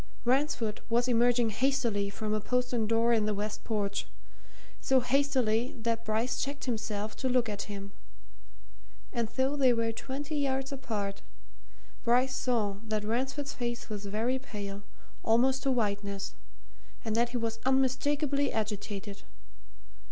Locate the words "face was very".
13.53-14.39